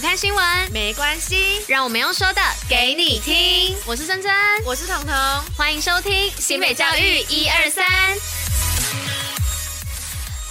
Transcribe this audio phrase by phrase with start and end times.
[0.00, 3.76] 不看新闻没关系，让我们用说的给你听。
[3.84, 4.32] 我是珍珍，
[4.64, 5.14] 我是彤彤，
[5.54, 7.84] 欢迎收听新北教育一二三。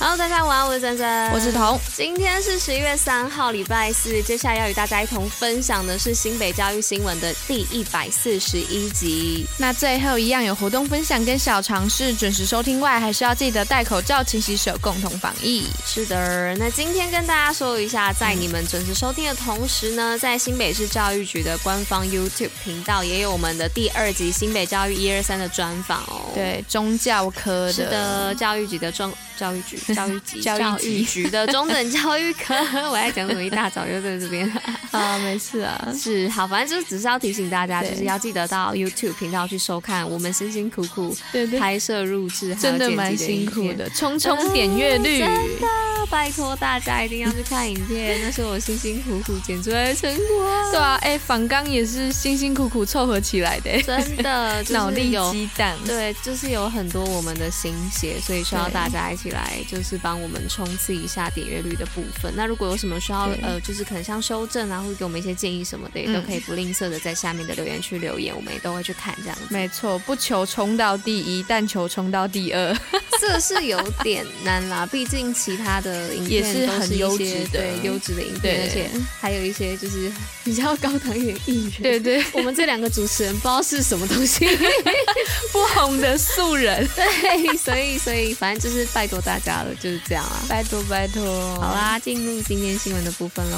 [0.02, 1.78] Hello，大家晚安，我是珍珍，我是彤。
[1.94, 4.24] 今天是十一月三号，礼拜四。
[4.24, 9.46] 接下来要与大家一同分享的是新北教育新闻的第一百四十一集。
[9.58, 15.66] 那最后一样有活动分享跟小尝试，准时收听外，还是要记得戴口罩、勤洗手，共同防疫。
[15.86, 26.32] 是的，那今天跟大家说一下，在你们准时收听的同时呢，在新北市教育局的官方 YouTube 频道也有我们的第二集新北教育一二三的专访哦。
[26.34, 29.14] 对，宗教科的，是的，教育局的中。
[29.40, 32.54] 教育局、教育局、教育局的 中等教育科，
[32.90, 33.44] 我还讲什么？
[33.44, 34.46] 一大早又在这边
[34.92, 41.16] 啊，没事啊，是好，反正就是只是要提醒大家，就是要记得到 YouTube 频道去收看我们辛辛苦苦
[41.58, 45.68] 拍摄录制，真的蛮辛苦的，冲冲点阅率，真的
[46.10, 50.26] 拜托大家一定要去看影片，那是我辛辛苦苦剪出来的成果。
[50.72, 59.30] 对啊，哎，反纲也是辛辛苦苦凑合起来的，真的脑力激荡，对，就是有很多我们的心血，所以需要大家一起。
[59.30, 62.34] 来就是帮我们冲刺一下点阅率的部分。
[62.36, 69.46] 那如果有什么需要呃，就是可能像修正啊，或者给我们一些建议什么的，也都可以不吝啬的在下面的留言区留言，我们也都会去看这样子。
[69.50, 72.76] 没错，不求冲到第一，但求冲到第二，
[73.20, 74.86] 这是有点难啦。
[74.86, 80.12] 毕竟其他的影片也是很优质的，对优质的影片，而且还有一些就是
[80.44, 81.82] 比较高档一点艺人。
[81.82, 84.46] 对对，我们这两个主持人不知道是什么东西，
[85.52, 86.88] 不红的素人。
[86.96, 91.24] 对，所以所以反正就是拜托大家了，就是这样啊，拜托拜托。
[91.60, 93.58] 好啦，进入今天新闻的部分喽。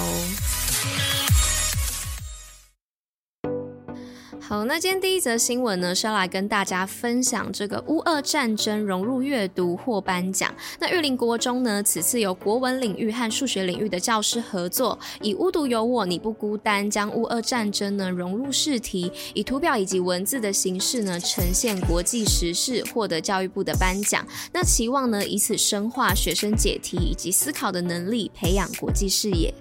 [4.51, 10.53] 好，那今天第一则新闻呢，是要来跟大家分享这个乌俄战争融入阅读获颁奖。
[10.77, 24.27] 那玉林国中呢，此次由国文领域和数学领域的教师合作，以“无独有我，你不孤单”将乌俄战争呢融入试题，以图表以及文字的形式呢呈现国际时事，获得教育部的颁奖。
[24.51, 29.53] 那期望呢以此深化学生解题以及思考的能力，培养国际视野。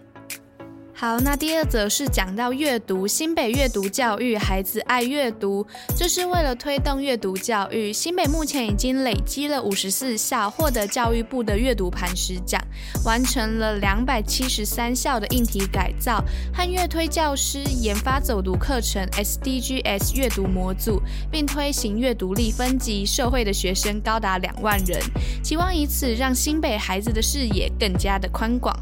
[1.00, 5.66] 好，那第二则是讲到阅读，新北阅读教育，孩子爱阅读，
[5.96, 7.90] 这是为了推动阅读教育。
[7.90, 12.62] 新北目前已经累积了五十四校获得教育部的阅读磐石奖，
[13.02, 16.22] 完成了两百七十三校的硬体改造
[16.52, 21.00] 和阅推教师研发走读课程 SDGs 阅读模组，
[21.30, 25.00] 并推行阅读力分级，社会的学生高达两万人，
[25.42, 28.78] 期望以此让新北孩子的视野更加的宽广。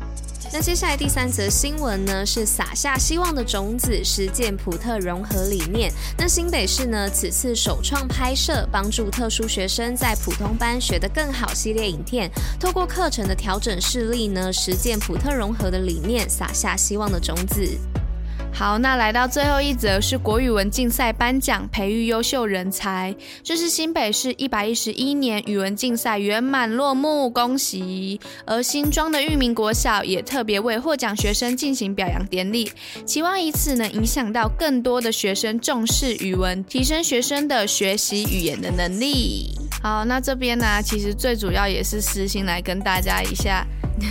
[0.53, 5.93] 那接下来第三则新闻呢，是撒下希望的种子，实践普特融合理念。
[6.17, 17.79] 那新北市呢，此次首创拍摄帮助特殊学生在普通班学得更好系列影片，透过课程的调整视力呢，实践普特融合的理念，撒下希望的种子。
[18.59, 23.15] 好，那来到最后一则是国语文竞赛颁奖，培育优秀人才。
[23.45, 28.21] 这是新北市一百一十一年语文竞赛圆满落幕，恭喜！
[28.45, 32.69] 而新庄的裕民国小也特别为获奖学生进行表扬典礼，
[33.07, 39.57] 期望以此能影响到更多的学生重视语文，提升学生的学习语言的能力。
[39.81, 43.65] 好，那这边呢，其实最主要也是私心来跟大家一下。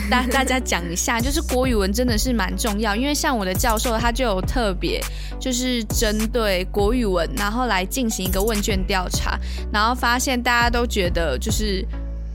[0.09, 5.01] 大大家讲一下，就是国语文真的是蛮重要，因为像我的教授他就有特别，
[5.39, 9.39] 就是针对国语文，然后来进行一个问卷调查，
[9.71, 11.85] 然后发现大家都觉得就是。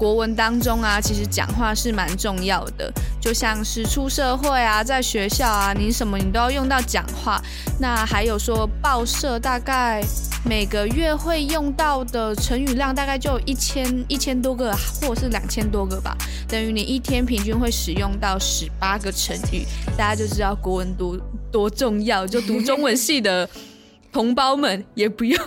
[0.02, 7.40] 国文当中啊，其实讲话是蛮重要的，就像是出社会啊，在学校啊，你什么你都要用到讲话。
[7.78, 10.02] 那还有说报社大概
[10.44, 16.16] 每个月会用到的成语量大概就一千一千多个，或者是两千多个吧，
[16.48, 19.64] 等于你一天平均会使用到十八个成语，
[19.96, 21.16] 大家就知道国文多
[21.52, 23.48] 多重要，就读中文系的。
[24.12, 25.42] 同胞们也不用，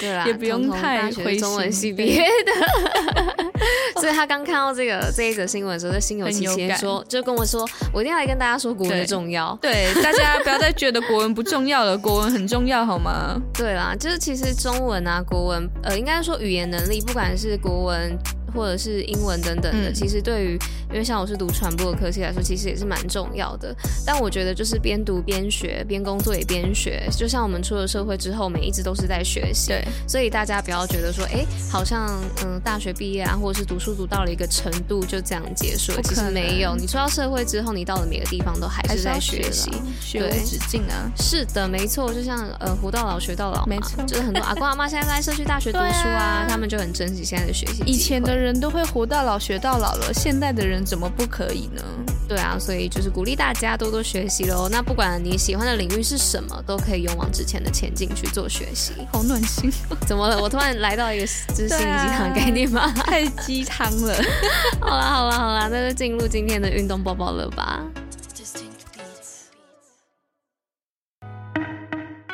[0.00, 1.38] 对啦，也不用 太灰心。
[1.38, 3.33] 中文系毕业的，
[4.00, 9.56] 所以他刚看到这个这一则新闻的时候，就心有戚戚说，就跟我说，我一定要来跟大家说国文的重要。
[9.60, 13.40] 对，对大家不要再觉得国文不重要了，国文很重要，好吗？
[13.54, 18.18] 对啦，就是其实中文啊，国文，呃，应该说语言能力，不管是国文。
[18.54, 20.58] 或者是英文等等的，嗯、其实对于，
[20.90, 23.74] 因为像我是读传播的科系来说，其实也是蛮重要的。
[24.06, 27.02] 但我觉得就是边读边学，边工作也边学。
[27.10, 29.68] 就像我们出了社会之后，我们一直都是在学习。
[29.68, 32.08] 对，所以大家不要觉得说，哎，好像
[32.44, 36.02] 嗯大学毕业啊，或者是读书读到了一个程度就这样结束了。
[36.02, 39.70] 其实没有，你出到社会之后，你到了每个地方都还是在学习，
[40.00, 41.10] 学无止境啊。
[41.16, 42.14] 是的，没错。
[42.14, 44.04] 就像呃活到老学到老嘛，没错。
[44.06, 47.82] 就是很多阿公阿妈现在在社区大学读书啊，啊他们就很珍惜现在的学习。
[47.84, 48.43] 以前的人。
[48.44, 51.82] 人都会活到老学到老了，现代的人怎么不可以呢？
[52.28, 54.68] 对啊，所以就是鼓励大家多多学习喽。
[54.70, 58.92] 那不管你喜欢的领域是什么，都可以勇往直前的前进去做学习。
[59.12, 59.70] 好暖心，
[60.06, 60.40] 怎么了？
[60.40, 62.82] 我突然来到一个知心灵鸡汤概念吗？
[62.82, 64.14] 啊、 太鸡汤了。
[64.80, 67.82] 好啦好啦好啦，那就进入今天的运动报报乐吧。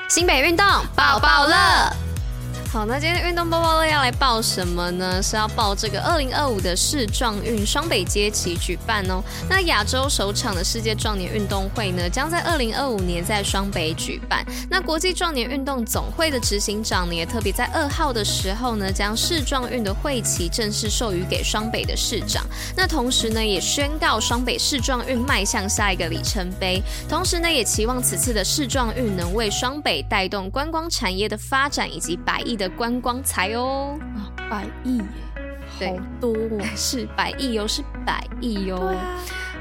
[0.09, 0.67] 新北运动
[0.97, 2.10] 抱抱乐。
[2.73, 5.21] 好，那今天的运动报报乐要来报什么呢？
[5.21, 9.21] 是要报这个二零二五的世壮运双北街起举办哦。
[9.49, 14.47] 那亚洲首场的世界壮年运动会呢，将在二零二五年在双北举办。
[14.71, 22.47] 那国际壮年运动总会的执行长呢，也特别在二号的时候呢，将世壮运的会旗正式授予给双北的市长。
[22.77, 26.81] 那同时呢，也宣告双北世壮运迈向下一个里程碑。
[27.09, 32.60] 同时呢，也期望此次的世壮运能为双北带动观光产业的发展以及百亿。
[32.61, 35.05] 的观光财哦，啊，百亿耶，
[35.79, 38.95] 对好多 哦，是百亿哟，是百亿哟。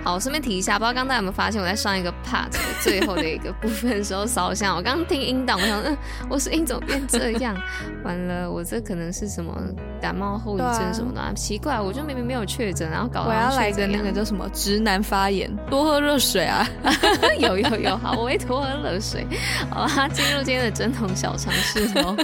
[0.02, 2.48] 好，顺便提一下，不知道刚刚大家有没有发现，我在上一个 part
[2.82, 4.74] 最后的一个部分的时候烧香。
[4.74, 5.98] 我刚刚听音档，我想，嗯，
[6.30, 7.54] 我声音怎么变这样？
[8.06, 9.54] 完了，我这可能是什么
[10.02, 11.20] 感冒后遗症什么的？
[11.20, 13.26] 啊、奇怪，我就明明没有确诊，然后搞。
[13.28, 16.66] 我要来个那个叫什么直男发言，多喝热水啊！
[17.38, 19.28] 有有有，好，我会多喝热水。
[19.70, 22.16] 好啦，进入今天的针筒小常识哦。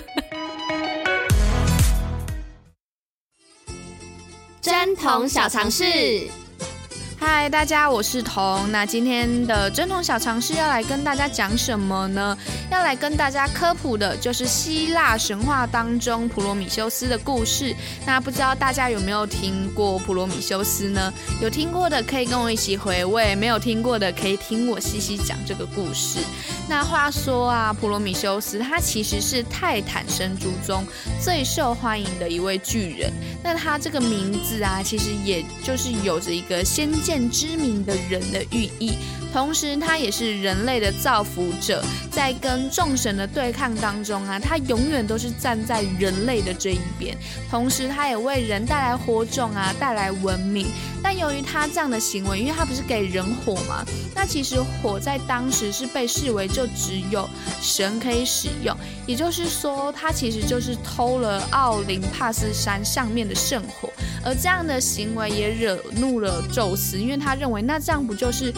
[4.66, 5.84] 真童小尝试。
[7.20, 8.72] 嗨，大家，我是童。
[8.72, 12.36] 那今天的针筒小尝试要来跟大家讲什么呢？
[12.72, 17.76] 要来跟大家科普的就是希腊神话当中普罗米修斯的故事。
[18.08, 21.14] 那不知道大家有没有听过普罗米修斯呢？
[21.40, 26.18] 有听过的可以跟我一起回味，没有听过的可以听我细细讲这个故事。
[26.68, 30.84] 那话说啊，普罗米修斯他其实是泰坦神族中
[31.22, 33.14] 最受欢迎的一位巨人。
[33.44, 38.98] 那他这个名字啊，其实也就是有着一个先见之明的人的寓意，
[39.36, 47.14] 同时他也是人类的造福者，在跟众神的对抗当中啊，他永远都是站在人类的这一边，
[47.52, 50.68] 同时他也为人带来火种啊，带来文明。
[51.04, 53.84] 但由于他这样的行为，因为他不是给人火嘛，
[54.16, 57.30] 那其实火在当时是被视为就只有
[57.62, 58.74] 神可以使用，
[59.06, 63.90] 也就是说，他其实就是偷了奥林帕斯山上面的圣火。
[64.24, 68.52] 而这样的行为也惹怒了宙斯，因为他认为那这样不就是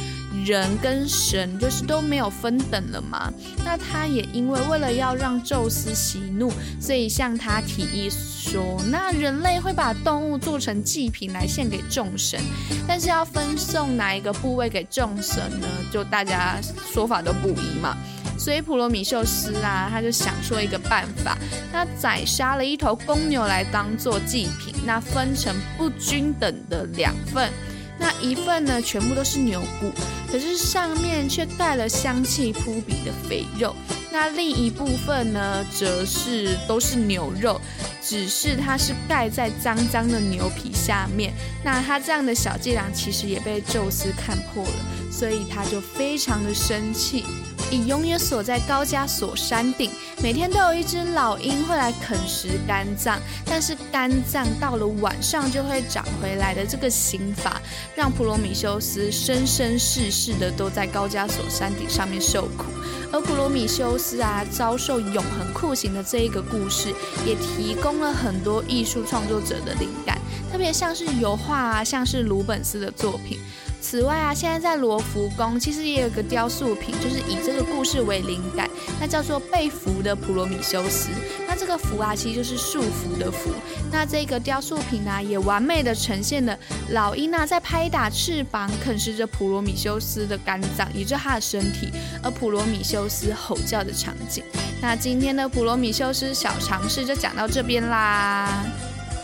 [0.47, 3.29] 人跟神就是都没有分等了吗？
[3.65, 6.49] 那他也因为为了要让宙斯息怒，
[6.79, 12.39] 所以向他提议说，那人类会把动物做成祭品来献给众神，
[12.87, 15.67] 但是要分送哪一个部位给众神呢？
[15.91, 16.55] 就大家
[16.93, 17.97] 说法都不一嘛。
[18.39, 21.37] 所以普罗米修斯啊，他就想出了一个办法，
[21.73, 27.51] 他宰杀了一头公牛来当做祭品，那分成不均等的两份，
[27.99, 29.91] 那一份呢全部都是牛骨，
[30.31, 33.75] 可是上面却带了香气扑鼻的肥肉，
[34.11, 37.59] 那另一部分呢则是都是牛肉，
[38.01, 41.33] 只是它是盖在脏脏的牛皮下面，
[41.63, 47.25] 那他这样的小伎俩其实也被宙斯看破了，所以他就非常的生气。
[47.69, 49.91] 以永远锁在高加索山顶，
[50.21, 57.61] 每天都有一只老鹰会来啃食肝脏，但是肝脏到了晚上就会长回来的这个刑罚，
[57.95, 62.65] 让普罗米修斯生生世世的都在高加索山顶上面受苦。
[63.11, 66.93] 而普罗米修斯啊遭受永恒酷刑的这一个故事，
[67.25, 70.17] 也提供了很多艺术创作者的灵感，
[70.51, 73.39] 特别像是油画啊，像是鲁本斯的作品。
[73.79, 78.69] 此外啊，现在在罗浮宫其实也有个雕塑品，就是以这个故事为灵感，
[78.99, 81.09] 那叫做被俘的普罗米修斯。
[81.47, 83.49] 那这个俘啊，其实就是束缚的缚。
[83.89, 86.57] 那这个雕塑品呢、也完美的呈现了
[86.89, 91.89] 老鹰啊在拍打翅膀啃食着普罗米修斯的肝脏，也就是他的身体，
[92.21, 94.43] 而普罗米修斯吼叫的场景。
[94.81, 98.65] 那今天的普罗米修斯小常识就讲到这边啦。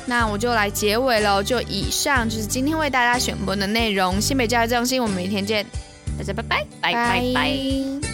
[0.06, 4.20] 那我就来结尾喽，就以上就是今天为大家选播的内容。
[4.20, 5.66] 新北教育中心，我们明天见，
[6.18, 8.13] 大家拜拜，拜拜拜。